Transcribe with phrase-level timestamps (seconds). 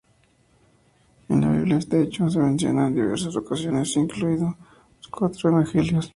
[1.29, 4.55] En la Biblia, este hecho se menciona en diversas ocasiones, incluidos
[4.99, 6.09] los cuatro evangelios.